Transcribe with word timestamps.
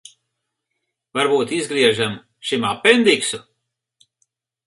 Varbūt 1.17 1.51
izgriežam 1.57 2.15
šim 2.51 2.65
apendiksu? 2.71 3.43